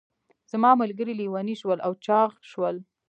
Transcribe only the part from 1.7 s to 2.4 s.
او چاغ